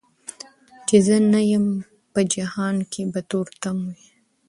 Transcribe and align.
چي 0.87 0.97
زه 1.05 1.15
نه 1.33 1.41
یم 1.51 1.65
په 2.13 2.19
جهان 2.33 2.75
کي 2.91 3.01
به 3.11 3.21
تور 3.29 3.47
تم 3.61 3.77
وي 3.93 4.07